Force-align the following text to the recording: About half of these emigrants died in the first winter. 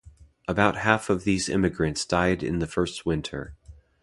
About 0.47 0.77
half 0.77 1.11
of 1.11 1.25
these 1.25 1.47
emigrants 1.47 2.05
died 2.05 2.41
in 2.41 2.57
the 2.57 2.65
first 2.65 3.05
winter. 3.05 3.53